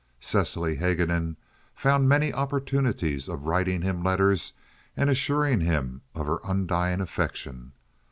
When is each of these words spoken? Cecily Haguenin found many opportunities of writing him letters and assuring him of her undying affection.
Cecily 0.19 0.77
Haguenin 0.77 1.37
found 1.75 2.09
many 2.09 2.33
opportunities 2.33 3.29
of 3.29 3.45
writing 3.45 3.83
him 3.83 4.03
letters 4.03 4.53
and 4.97 5.11
assuring 5.11 5.59
him 5.61 6.01
of 6.15 6.25
her 6.25 6.39
undying 6.43 7.01
affection. 7.01 7.73